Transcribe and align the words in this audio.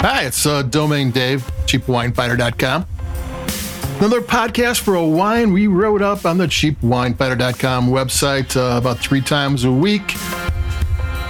Hi, 0.00 0.26
it's 0.26 0.46
uh, 0.46 0.62
Domain 0.62 1.10
Dave, 1.10 1.42
cheapwinefinder.com. 1.66 2.86
Another 3.98 4.20
podcast 4.20 4.78
for 4.80 4.94
a 4.94 5.04
wine 5.04 5.52
we 5.52 5.66
wrote 5.66 6.02
up 6.02 6.24
on 6.24 6.38
the 6.38 6.46
cheapwinefinder.com 6.46 7.88
website 7.88 8.56
uh, 8.56 8.78
about 8.78 8.98
three 8.98 9.20
times 9.20 9.64
a 9.64 9.72
week. 9.72 10.14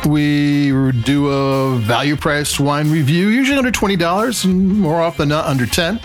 We 0.06 0.70
do 1.02 1.28
a 1.28 1.78
value 1.78 2.16
priced 2.16 2.60
wine 2.60 2.90
review, 2.90 3.28
usually 3.28 3.56
under 3.56 3.72
$20 3.72 4.44
and 4.44 4.78
more 4.78 5.00
often 5.00 5.30
not 5.30 5.46
under 5.46 5.64
10 5.64 5.98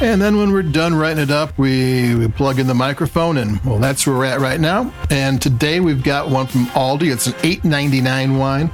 and 0.00 0.20
then 0.20 0.36
when 0.36 0.52
we're 0.52 0.62
done 0.62 0.94
writing 0.94 1.22
it 1.22 1.30
up, 1.30 1.56
we, 1.56 2.14
we 2.14 2.28
plug 2.28 2.58
in 2.58 2.66
the 2.66 2.74
microphone, 2.74 3.38
and 3.38 3.58
well, 3.64 3.78
that's 3.78 4.06
where 4.06 4.16
we're 4.16 4.24
at 4.26 4.40
right 4.40 4.60
now. 4.60 4.92
And 5.08 5.40
today 5.40 5.80
we've 5.80 6.02
got 6.02 6.28
one 6.28 6.46
from 6.46 6.66
Aldi. 6.66 7.10
It's 7.10 7.26
an 7.26 7.32
$8.99 7.34 8.38
wine. 8.38 8.70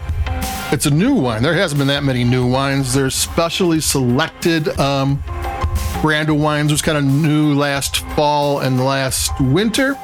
It's 0.72 0.86
a 0.86 0.90
new 0.90 1.12
wine. 1.12 1.42
There 1.42 1.52
hasn't 1.52 1.78
been 1.78 1.88
that 1.88 2.02
many 2.02 2.24
new 2.24 2.46
wines. 2.46 2.94
They're 2.94 3.10
specially 3.10 3.78
selected 3.78 4.68
um, 4.80 5.22
brand 6.00 6.30
of 6.30 6.36
wines. 6.36 6.72
was 6.72 6.80
kind 6.80 6.96
of 6.96 7.04
new 7.04 7.52
last 7.52 7.98
fall 8.16 8.60
and 8.60 8.82
last 8.82 9.38
winter. 9.38 9.98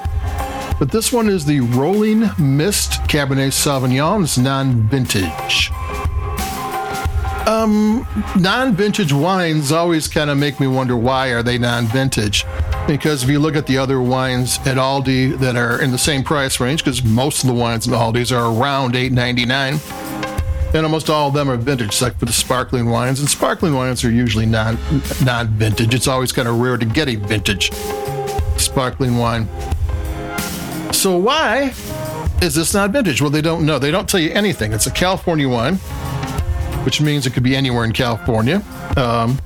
But 0.79 0.93
this 0.93 1.11
one 1.11 1.31
is 1.31 1.47
the 1.47 1.61
Rolling 1.61 2.31
Mist 2.39 2.93
Cabernet 3.09 3.53
Sauvignon. 3.53 4.25
It's 4.25 4.37
non 4.37 4.83
vintage. 4.83 5.71
Um, 7.49 8.07
non-vintage 8.39 9.11
wines 9.15 9.73
always 9.73 10.07
kind 10.07 10.29
of 10.29 10.37
make 10.37 10.61
me 10.61 10.67
wonder 10.67 10.99
why 10.99 11.29
are 11.29 11.43
they 11.43 11.57
non-vintage? 11.57 12.45
Because 12.87 13.23
if 13.23 13.31
you 13.31 13.39
look 13.39 13.57
at 13.57 13.67
the 13.67 13.79
other 13.79 14.03
wines 14.03 14.59
at 14.67 14.77
Aldi 14.77 15.39
that 15.39 15.57
are 15.57 15.81
in 15.81 15.91
the 15.91 15.99
same 15.99 16.23
price 16.23 16.61
range, 16.61 16.85
because 16.85 17.03
most 17.03 17.43
of 17.43 17.49
the 17.49 17.55
wines 17.55 17.87
in 17.87 17.95
Aldi's 17.95 18.31
are 18.33 18.53
around 18.53 18.95
eight 18.95 19.13
ninety 19.13 19.47
nine, 19.47 19.79
and 20.75 20.85
almost 20.85 21.11
all 21.11 21.29
of 21.29 21.35
them 21.35 21.51
are 21.51 21.57
vintage, 21.57 21.89
except 21.89 22.19
for 22.19 22.27
the 22.27 22.33
sparkling 22.33 22.91
wines. 22.91 23.21
And 23.21 23.29
sparkling 23.29 23.75
wines 23.75 24.05
are 24.05 24.11
usually 24.11 24.47
non 24.47 24.79
non-vintage. 25.25 25.95
It's 25.95 26.09
always 26.09 26.33
kind 26.33 26.49
of 26.49 26.59
rare 26.61 26.77
to 26.77 26.87
get 26.87 27.09
a 27.09 27.17
vintage 27.17 27.73
sparkling 28.57 29.19
wine. 29.19 29.49
So 30.93 31.17
why 31.17 31.75
is 32.43 32.55
this 32.55 32.75
not 32.75 32.91
vintage? 32.91 33.21
Well, 33.21 33.31
they 33.31 33.43
don't 33.43 33.65
know. 33.65 33.79
They 33.79 33.91
don't 33.91 34.09
tell 34.09 34.21
you 34.21 34.31
anything. 34.31 34.73
It's 34.73 34.87
a 34.87 34.91
California 34.91 35.49
wine 35.49 35.79
which 36.89 37.03
means 37.03 37.27
it 37.27 37.35
could 37.35 37.43
be 37.43 37.55
anywhere 37.55 37.85
in 37.85 37.93
California. 37.93 38.63
Um, 38.97 39.39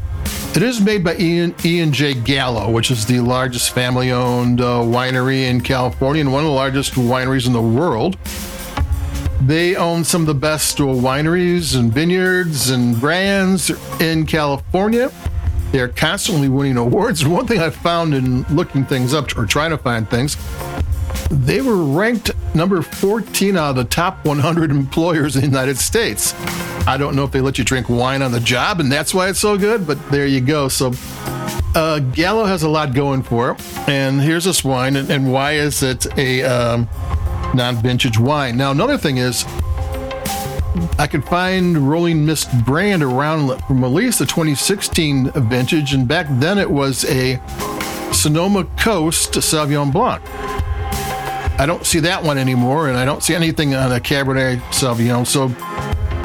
it 0.55 0.63
is 0.63 0.81
made 0.81 1.03
by 1.03 1.17
Ian, 1.17 1.55
Ian 1.65 1.93
J. 1.93 2.15
Gallo, 2.15 2.71
which 2.71 2.93
is 2.93 3.05
the 3.05 3.19
largest 3.19 3.73
family 3.73 4.13
owned 4.13 4.61
uh, 4.61 4.79
winery 4.79 5.49
in 5.49 5.61
California 5.61 6.21
and 6.21 6.33
one 6.33 6.45
of 6.45 6.49
the 6.49 6.55
largest 6.55 6.93
wineries 6.93 7.49
in 7.49 7.53
the 7.53 7.61
world. 7.61 8.17
They 9.47 9.75
own 9.75 10.05
some 10.05 10.21
of 10.21 10.29
the 10.29 10.35
best 10.35 10.79
wineries 10.79 11.77
and 11.77 11.93
vineyards 11.93 12.71
and 12.71 12.99
brands 13.01 13.71
in 14.01 14.25
California. 14.25 15.11
They're 15.73 15.89
constantly 15.89 16.49
winning 16.49 16.77
awards. 16.77 17.27
One 17.27 17.49
thing 17.49 17.59
I 17.59 17.71
found 17.71 18.15
in 18.15 18.45
looking 18.45 18.85
things 18.85 19.13
up 19.13 19.37
or 19.37 19.45
trying 19.45 19.71
to 19.71 19.79
find 19.79 20.09
things, 20.09 20.37
they 21.29 21.61
were 21.61 21.77
ranked 21.77 22.31
number 22.55 22.83
14 22.83 23.57
out 23.57 23.71
of 23.71 23.77
the 23.77 23.85
top 23.85 24.25
100 24.25 24.71
employers 24.71 25.35
in 25.35 25.41
the 25.41 25.49
United 25.49 25.77
States. 25.77 26.35
I 26.87 26.97
don't 26.97 27.17
know 27.17 27.25
if 27.25 27.33
they 27.33 27.41
let 27.41 27.59
you 27.59 27.65
drink 27.65 27.89
wine 27.89 28.23
on 28.23 28.31
the 28.31 28.41
job 28.41 28.79
and 28.79 28.93
that's 28.93 29.13
why 29.13 29.29
it's 29.29 29.41
so 29.41 29.59
good, 29.59 29.89
but 29.89 29.99
there 30.11 30.27
you 30.27 30.41
go. 30.41 30.69
So, 30.69 30.93
uh, 31.75 31.99
Gallo 31.99 32.45
has 32.45 32.63
a 32.63 32.69
lot 32.69 32.95
going 32.95 33.25
for 33.25 33.51
it. 33.51 33.89
And 33.89 34.21
here's 34.21 34.45
this 34.45 34.63
wine, 34.63 34.95
and, 34.95 35.11
and 35.11 35.33
why 35.33 35.53
is 35.55 35.83
it 35.83 36.07
a 36.19 36.43
um, 36.43 36.89
non 37.55 37.77
vintage 37.77 38.19
wine? 38.19 38.57
Now, 38.57 38.71
another 38.71 38.99
thing 38.99 39.19
is, 39.19 39.45
I 40.99 41.07
could 41.07 41.25
find 41.25 41.77
Rolling 41.89 42.25
Mist 42.25 42.51
brand 42.65 43.03
around 43.03 43.61
from 43.65 43.85
at 43.85 43.89
least 43.89 44.19
the 44.19 44.27
2016 44.27 45.31
vintage, 45.33 45.93
and 45.93 46.09
back 46.09 46.27
then 46.31 46.59
it 46.59 46.71
was 46.71 47.05
a 47.05 47.41
Sonoma 48.13 48.65
Coast 48.79 49.33
Sauvignon 49.33 49.93
Blanc. 49.93 50.23
I 51.61 51.67
don't 51.67 51.85
see 51.85 52.01
that 52.01 52.23
one 52.23 52.39
anymore, 52.39 52.89
and 52.89 52.97
I 52.97 53.05
don't 53.05 53.23
see 53.23 53.35
anything 53.35 53.75
on 53.75 53.93
a 53.93 54.01
Cabernet 54.01 54.59
Sauvignon. 54.71 55.27
So 55.27 55.55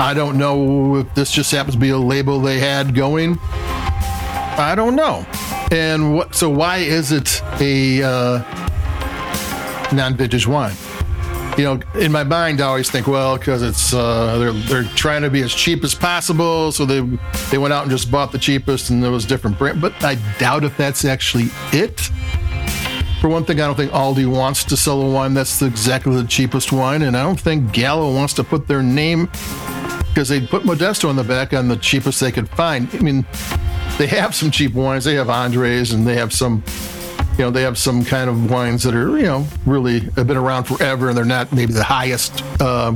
I 0.02 0.14
don't 0.14 0.38
know 0.38 0.98
if 0.98 1.14
this 1.14 1.32
just 1.32 1.52
happens 1.52 1.76
to 1.76 1.80
be 1.80 1.90
a 1.90 1.98
label 1.98 2.40
they 2.40 2.60
had 2.60 2.96
going. 2.96 3.38
I 3.42 4.74
don't 4.76 4.96
know. 4.96 5.26
And 5.72 6.16
what? 6.16 6.34
So 6.34 6.50
why 6.50 6.78
is 6.78 7.12
it 7.12 7.42
a 7.60 8.02
uh, 8.04 9.92
non-vintage 9.94 10.48
wine? 10.48 10.76
You 11.58 11.64
know, 11.64 11.80
in 11.96 12.12
my 12.12 12.24
mind, 12.24 12.62
I 12.62 12.68
always 12.68 12.92
think, 12.92 13.08
well, 13.08 13.38
because 13.38 13.64
it's 13.64 13.94
uh, 13.94 14.38
they're 14.38 14.54
they're 14.54 14.96
trying 14.96 15.24
to 15.24 15.30
be 15.30 15.42
as 15.42 15.54
cheap 15.54 15.84
as 15.84 15.96
possible, 15.96 16.72
so 16.72 16.86
they 16.86 17.02
they 17.50 17.58
went 17.58 17.74
out 17.74 17.82
and 17.84 17.92
just 17.92 18.12
bought 18.12 18.32
the 18.32 18.38
cheapest, 18.38 18.92
and 18.92 19.04
there 19.04 19.12
was 19.12 19.26
different 19.26 19.58
brand. 19.58 19.82
But 19.82 20.04
I 20.04 20.16
doubt 20.38 20.64
if 20.64 20.78
that's 20.78 21.04
actually 21.04 21.50
it. 21.74 22.00
For 23.22 23.30
one 23.30 23.44
thing, 23.46 23.60
I 23.60 23.66
don't 23.66 23.76
think 23.76 23.92
Aldi 23.92 24.32
wants 24.32 24.64
to 24.66 24.78
sell 24.78 25.02
a 25.02 25.10
wine 25.10 25.34
that's 25.34 25.64
exactly 25.64 26.16
the 26.16 26.28
cheapest 26.28 26.72
wine, 26.72 27.02
and 27.02 27.18
I 27.18 27.24
don't 27.24 27.40
think 27.40 27.74
Gallo 27.74 28.14
wants 28.14 28.34
to 28.36 28.44
put 28.44 28.68
their 28.68 28.84
name 28.84 29.28
because 30.18 30.30
they 30.30 30.42
put 30.42 30.64
Modesto 30.64 31.10
on 31.10 31.16
the 31.16 31.24
back 31.24 31.54
on 31.54 31.68
the 31.68 31.78
cheapest 31.78 32.20
they 32.20 32.32
could 32.32 32.50
find. 32.50 32.90
I 32.94 33.00
mean, 33.00 33.26
they 33.98 34.08
have 34.08 34.34
some 34.34 34.50
cheap 34.50 34.74
wines. 34.74 35.06
They 35.06 35.14
have 35.14 35.30
Andres 35.30 35.92
and 35.92 36.08
they 36.08 36.16
have 36.16 36.34
some, 36.34 36.64
you 37.38 37.46
know, 37.46 37.52
they 37.52 37.62
have 37.62 37.78
some 37.78 38.04
kind 38.04 38.30
of 38.30 38.50
wines 38.50 38.84
that 38.84 38.96
are, 38.96 39.16
you 39.18 39.26
know, 39.26 39.46
really 39.66 40.00
have 40.00 40.26
been 40.28 40.38
around 40.38 40.64
forever 40.64 41.10
and 41.10 41.18
they're 41.18 41.26
not 41.26 41.52
maybe 41.54 41.72
the 41.72 41.84
highest. 41.84 42.44
Uh, 42.60 42.96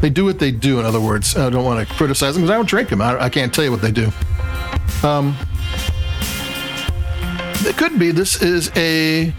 they 0.00 0.10
do 0.10 0.24
what 0.24 0.38
they 0.38 0.52
do, 0.52 0.78
in 0.78 0.86
other 0.86 1.00
words. 1.00 1.36
I 1.36 1.50
don't 1.50 1.64
want 1.64 1.86
to 1.86 1.94
criticize 1.94 2.34
them 2.34 2.42
because 2.42 2.52
I 2.52 2.56
don't 2.56 2.68
drink 2.68 2.88
them. 2.88 3.02
I, 3.02 3.24
I, 3.24 3.28
can't 3.28 3.52
tell 3.52 3.64
you 3.64 3.72
what 3.72 3.82
they 3.82 3.90
do. 3.90 4.12
Um, 5.02 5.36
it 7.66 7.76
could 7.76 7.98
be 7.98 8.12
this 8.12 8.40
is 8.40 8.70
a 8.76 9.34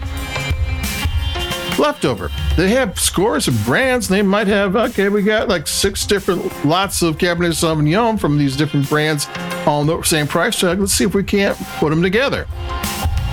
leftover. 1.78 2.30
They 2.58 2.68
have 2.70 3.00
scores 3.00 3.48
of 3.48 3.64
brands. 3.64 4.06
They 4.06 4.20
might 4.20 4.48
have, 4.48 4.76
okay, 4.76 5.08
we 5.08 5.22
got 5.22 5.48
like 5.48 5.66
six 5.66 6.04
different 6.04 6.64
lots 6.66 7.00
of 7.00 7.16
Cabernet 7.16 7.52
Sauvignon 7.52 8.20
from 8.20 8.36
these 8.36 8.54
different 8.54 8.86
brands 8.88 9.28
on 9.66 9.86
the 9.86 10.02
same 10.02 10.26
price 10.26 10.60
tag. 10.60 10.78
Let's 10.78 10.92
see 10.92 11.04
if 11.04 11.14
we 11.14 11.24
can't 11.24 11.56
put 11.78 11.88
them 11.88 12.02
together. 12.02 12.46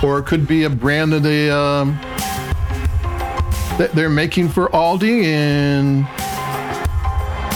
Or 0.02 0.18
it 0.18 0.26
could 0.26 0.46
be 0.46 0.64
a 0.64 0.70
brand 0.70 1.12
that 1.12 1.22
they, 1.22 1.50
um, 1.50 1.98
that 3.78 3.92
they're 3.94 4.10
making 4.10 4.48
for 4.48 4.68
Aldi 4.68 5.24
and 5.24 6.06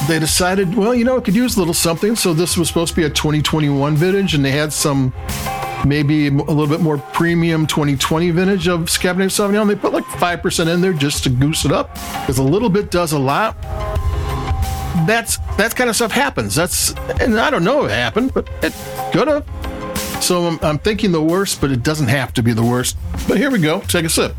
they 0.09 0.19
decided, 0.19 0.75
well, 0.75 0.95
you 0.95 1.05
know, 1.05 1.17
it 1.17 1.25
could 1.25 1.35
use 1.35 1.57
a 1.57 1.59
little 1.59 1.75
something. 1.75 2.17
So 2.17 2.35
this 2.35 2.57
was 2.57 2.69
supposed 2.69 2.95
to 2.95 2.97
be 2.97 3.05
a 3.05 3.11
2021 3.11 3.97
vintage 3.97 4.35
and 4.35 4.45
they 4.45 4.51
had 4.51 4.73
some 4.73 5.13
maybe 5.85 6.29
a 6.29 6.31
little 6.31 6.67
bit 6.67 6.81
more 6.81 6.99
premium 6.99 7.67
2020 7.67 8.31
vintage 8.31 8.69
of 8.69 8.81
Cabernet 8.83 9.31
Sauvignon. 9.31 9.67
They 9.67 9.75
put 9.75 9.93
like 9.93 10.05
5% 10.05 10.73
in 10.73 10.81
there 10.81 10.93
just 10.93 11.25
to 11.25 11.31
goose 11.31 11.65
it 11.65 11.73
up 11.73 11.95
because 11.95 12.39
a 12.39 12.43
little 12.43 12.69
bit 12.69 12.91
does 12.91 13.13
a 13.13 13.19
lot. 13.19 13.61
That's 15.07 15.39
that 15.57 15.75
kind 15.75 15.91
of 15.91 15.97
stuff 15.97 16.13
happens. 16.13 16.55
That's 16.55 16.95
and 17.21 17.39
I 17.41 17.51
don't 17.51 17.65
know 17.65 17.87
it 17.87 17.91
happened, 17.91 18.35
but 18.35 18.49
it 18.63 18.73
could 19.13 19.27
have. 19.27 19.72
So 20.23 20.47
I'm, 20.47 20.59
I'm 20.63 20.79
thinking 20.79 21.11
the 21.11 21.21
worst, 21.21 21.61
but 21.61 21.73
it 21.73 21.83
doesn't 21.83 22.07
have 22.07 22.33
to 22.35 22.45
be 22.45 22.53
the 22.53 22.63
worst. 22.63 22.97
But 23.27 23.39
here 23.39 23.51
we 23.51 23.59
go. 23.59 23.81
Take 23.81 24.05
a 24.05 24.09
sip. 24.09 24.37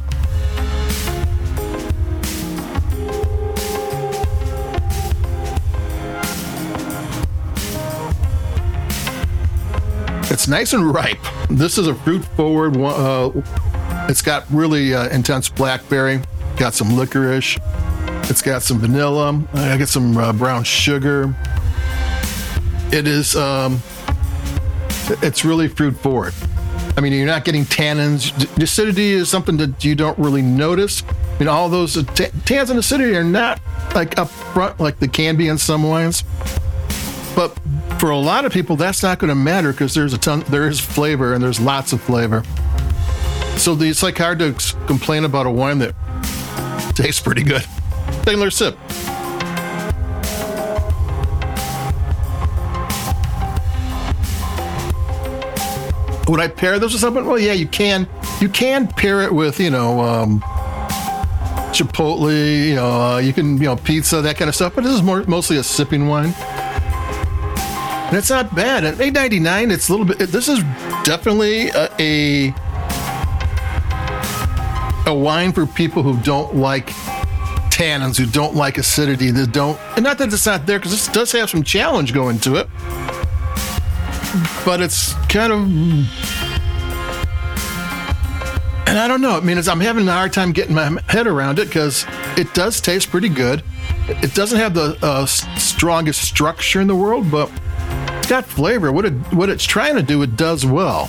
It's 10.32 10.48
nice 10.48 10.72
and 10.72 10.94
ripe. 10.94 11.20
This 11.50 11.78
is 11.78 11.88
a 11.88 11.94
fruit 11.94 12.24
forward. 12.38 12.78
Uh, 12.78 13.32
it's 14.10 14.22
got 14.22 14.46
really 14.50 14.96
uh, 14.96 15.10
intense 15.10 15.50
blackberry, 15.50 16.22
got 16.56 16.74
some 16.74 16.96
licorice, 16.96 17.60
it's 18.30 18.42
got 18.42 18.64
some 18.64 18.80
vanilla, 18.80 19.44
I 19.54 19.78
got 19.78 19.90
some 19.90 20.18
uh, 20.18 20.32
brown 20.32 20.64
sugar. 20.64 21.36
It 22.92 23.06
is, 23.06 23.36
um, 23.36 23.82
it's 25.22 25.44
really 25.46 25.68
fruit 25.68 25.96
forward. 25.98 26.34
I 26.96 27.02
mean, 27.02 27.14
you're 27.14 27.26
not 27.26 27.44
getting 27.44 27.64
tannins. 27.64 28.32
Acidity 28.62 29.12
is 29.12 29.30
something 29.30 29.58
that 29.58 29.84
you 29.84 29.96
don't 29.96 30.18
really 30.20 30.42
notice. 30.42 31.04
I 31.04 31.40
mean, 31.40 31.48
all 31.48 31.70
those 31.70 31.98
uh, 31.98 32.04
t- 32.04 32.26
tannins 32.26 32.70
and 32.70 32.80
acidity 32.80 33.16
are 33.16 33.24
not 33.24 33.60
like 33.96 34.18
up 34.18 34.30
front 34.30 34.80
like 34.80 35.00
they 35.00 35.08
can 35.08 35.36
be 35.36 35.48
in 35.48 35.58
some 35.58 35.84
wines. 35.84 36.24
But 37.36 37.58
for 38.00 38.12
a 38.12 38.18
lot 38.18 38.46
of 38.46 38.54
people, 38.54 38.76
that's 38.76 39.02
not 39.02 39.18
going 39.18 39.30
to 39.30 39.36
matter 39.36 39.72
because 39.72 39.94
there's 39.94 40.14
a 40.14 40.18
ton, 40.18 40.42
there 40.50 40.68
is 40.68 40.80
flavor 40.80 41.34
and 41.34 41.44
there's 41.44 41.60
lots 41.60 41.94
of 41.94 42.02
flavor. 42.02 42.44
So 43.58 43.76
it's 43.80 44.04
like 44.04 44.18
hard 44.18 44.40
to 44.40 44.54
complain 44.88 45.26
about 45.26 45.46
a 45.46 45.52
wine 45.52 45.80
that 45.80 45.96
tastes 46.96 47.22
pretty 47.22 47.44
good. 47.44 47.64
Another 48.28 48.52
sip. 48.52 48.78
Would 56.28 56.40
I 56.40 56.48
pair 56.48 56.80
this 56.80 56.94
with 56.94 57.02
something? 57.02 57.26
Well, 57.26 57.40
yeah, 57.40 57.54
you 57.54 57.68
can. 57.68 58.08
You 58.40 58.50
can 58.50 58.88
pair 58.88 59.22
it 59.22 59.34
with, 59.34 59.60
you 59.60 59.70
know, 59.70 60.00
um, 60.02 60.40
Chipotle. 61.72 62.68
You 62.68 62.76
know, 62.76 62.92
uh, 62.92 63.18
you 63.18 63.34
can, 63.34 63.58
you 63.58 63.66
know, 63.66 63.76
pizza, 63.76 64.22
that 64.22 64.38
kind 64.38 64.50
of 64.50 64.56
stuff. 64.56 64.76
But 64.76 64.84
this 64.84 64.94
is 64.94 65.02
more 65.02 65.24
mostly 65.24 65.58
a 65.58 65.64
sipping 65.64 66.08
wine. 66.08 66.34
And 66.38 68.18
it's 68.18 68.30
not 68.30 68.56
bad. 68.56 68.86
At 68.86 68.96
8.99, 68.96 69.72
it's 69.72 69.90
a 69.90 69.92
little 69.92 70.06
bit. 70.06 70.20
This 70.30 70.48
is 70.48 70.60
definitely 71.04 71.70
a, 71.70 71.90
a 72.00 72.54
a 75.06 75.14
wine 75.14 75.52
for 75.52 75.66
people 75.66 76.04
who 76.04 76.18
don't 76.22 76.56
like 76.56 76.88
tannins, 77.70 78.18
who 78.18 78.26
don't 78.26 78.56
like 78.56 78.78
acidity, 78.78 79.32
that 79.32 79.52
don't, 79.52 79.80
and 79.96 80.04
not 80.04 80.18
that 80.18 80.32
it's 80.32 80.46
not 80.46 80.66
there, 80.66 80.80
because 80.80 80.92
this 80.92 81.08
does 81.08 81.32
have 81.32 81.50
some 81.50 81.64
challenge 81.64 82.14
going 82.14 82.40
to 82.40 82.56
it, 82.56 82.70
but 84.66 84.82
it's 84.82 85.14
kind 85.30 85.54
of, 85.54 85.60
and 88.88 89.00
I 89.00 89.08
don't 89.08 89.22
know. 89.22 89.38
I 89.38 89.40
mean, 89.42 89.58
I'm 89.58 89.80
having 89.80 90.08
a 90.08 90.12
hard 90.12 90.34
time 90.34 90.52
getting 90.52 90.76
my 90.76 91.00
head 91.10 91.28
around 91.28 91.60
it 91.60 91.68
because 91.68 92.06
it 92.38 92.54
does 92.54 92.82
taste 92.82 93.10
pretty 93.10 93.30
good. 93.30 93.64
It 94.08 94.34
doesn't 94.34 94.58
have 94.58 94.74
the 94.74 94.98
uh, 95.02 95.26
strongest 95.26 96.22
structure 96.24 96.82
in 96.82 96.88
the 96.88 96.96
world, 96.96 97.32
but 97.32 97.52
it's 98.18 98.28
got 98.28 98.46
flavor. 98.46 98.92
What 98.92 99.06
it 99.06 99.14
what 99.34 99.50
it's 99.50 99.64
trying 99.64 99.96
to 99.96 100.04
do, 100.04 100.22
it 100.22 100.36
does 100.36 100.66
well. 100.66 101.08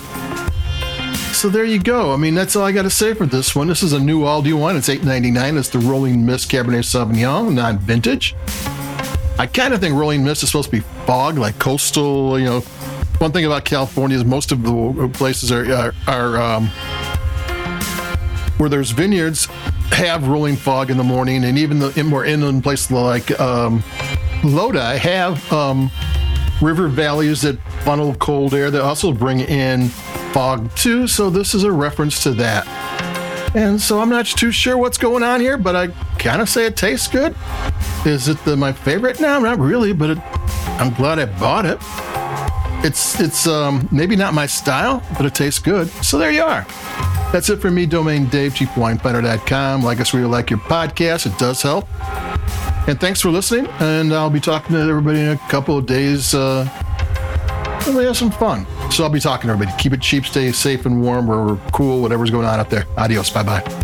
So 1.32 1.48
there 1.48 1.64
you 1.64 1.78
go. 1.78 2.12
I 2.12 2.16
mean, 2.16 2.34
that's 2.34 2.56
all 2.56 2.64
I 2.64 2.72
got 2.72 2.82
to 2.82 2.90
say 2.90 3.12
for 3.12 3.26
this 3.26 3.54
one. 3.56 3.66
This 3.66 3.82
is 3.82 3.92
a 3.92 4.00
new 4.00 4.24
all 4.24 4.42
Aldi 4.42 4.58
one. 4.58 4.76
It's 4.76 4.88
$8.99. 4.88 5.58
It's 5.58 5.68
the 5.68 5.80
Rolling 5.80 6.24
Mist 6.24 6.50
Cabernet 6.50 6.84
Sauvignon, 6.84 7.52
non 7.52 7.78
vintage. 7.78 8.34
I 9.38 9.46
kind 9.46 9.74
of 9.74 9.80
think 9.80 9.94
Rolling 9.94 10.24
Mist 10.24 10.42
is 10.42 10.48
supposed 10.48 10.70
to 10.70 10.76
be 10.76 10.80
fog, 11.06 11.36
like 11.36 11.58
coastal. 11.58 12.38
You 12.38 12.44
know, 12.46 12.60
one 13.18 13.32
thing 13.32 13.44
about 13.44 13.64
California 13.64 14.16
is 14.16 14.24
most 14.24 14.52
of 14.52 14.62
the 14.62 15.10
places 15.14 15.50
are 15.50 15.72
are, 15.72 15.94
are 16.06 16.40
um, 16.40 16.68
where 18.58 18.68
there's 18.68 18.90
vineyards 18.90 19.46
have 19.92 20.26
rolling 20.26 20.56
fog 20.56 20.90
in 20.90 20.96
the 20.96 21.04
morning, 21.04 21.44
and 21.44 21.58
even 21.58 21.78
the 21.78 21.98
in 21.98 22.06
more 22.06 22.24
inland 22.24 22.62
places 22.62 22.90
like 22.90 23.38
um, 23.40 23.82
Lodi 24.42 24.98
have 24.98 25.52
um, 25.52 25.90
river 26.60 26.88
valleys 26.88 27.42
that 27.42 27.58
funnel 27.84 28.14
cold 28.16 28.54
air 28.54 28.70
that 28.70 28.82
also 28.82 29.12
bring 29.12 29.40
in 29.40 29.88
fog 30.32 30.74
too. 30.74 31.06
So 31.06 31.30
this 31.30 31.54
is 31.54 31.64
a 31.64 31.72
reference 31.72 32.22
to 32.24 32.32
that. 32.32 32.66
And 33.54 33.80
so 33.80 34.00
I'm 34.00 34.08
not 34.08 34.26
too 34.26 34.50
sure 34.50 34.76
what's 34.76 34.98
going 34.98 35.22
on 35.22 35.40
here, 35.40 35.56
but 35.56 35.76
I 35.76 35.88
kind 36.18 36.42
of 36.42 36.48
say 36.48 36.66
it 36.66 36.76
tastes 36.76 37.06
good. 37.06 37.36
Is 38.04 38.26
it 38.26 38.36
the, 38.44 38.56
my 38.56 38.72
favorite? 38.72 39.20
No, 39.20 39.38
not 39.38 39.60
really, 39.60 39.92
but 39.92 40.10
it, 40.10 40.18
I'm 40.80 40.92
glad 40.94 41.20
I 41.20 41.26
bought 41.26 41.64
it. 41.64 41.78
It's 42.84 43.18
it's 43.18 43.46
um, 43.46 43.88
maybe 43.90 44.14
not 44.14 44.34
my 44.34 44.46
style, 44.46 45.02
but 45.16 45.24
it 45.24 45.34
tastes 45.34 45.58
good. 45.58 45.88
So 46.04 46.18
there 46.18 46.30
you 46.30 46.42
are. 46.42 46.66
That's 47.32 47.48
it 47.48 47.56
for 47.60 47.70
me, 47.70 47.86
Domain 47.86 48.26
Dave, 48.26 48.52
cheapwinefinder.com. 48.52 49.82
Like 49.82 50.00
us, 50.00 50.12
really 50.14 50.28
like 50.28 50.50
your 50.50 50.60
podcast. 50.60 51.26
It 51.26 51.36
does 51.38 51.62
help. 51.62 51.88
And 52.86 53.00
thanks 53.00 53.20
for 53.22 53.30
listening. 53.30 53.66
And 53.80 54.12
I'll 54.12 54.30
be 54.30 54.38
talking 54.40 54.76
to 54.76 54.82
everybody 54.82 55.20
in 55.20 55.28
a 55.30 55.38
couple 55.48 55.78
of 55.78 55.86
days. 55.86 56.34
Uh, 56.34 56.68
and 57.86 57.96
we 57.96 58.04
have 58.04 58.16
some 58.16 58.30
fun. 58.30 58.66
So 58.90 59.02
I'll 59.04 59.10
be 59.10 59.20
talking 59.20 59.48
to 59.48 59.54
everybody. 59.54 59.76
Keep 59.82 59.94
it 59.94 60.02
cheap, 60.02 60.26
stay 60.26 60.52
safe 60.52 60.86
and 60.86 61.02
warm, 61.02 61.30
or 61.30 61.56
cool, 61.72 62.02
whatever's 62.02 62.30
going 62.30 62.46
on 62.46 62.60
out 62.60 62.70
there. 62.70 62.84
Adios. 62.96 63.30
Bye 63.30 63.42
bye. 63.42 63.83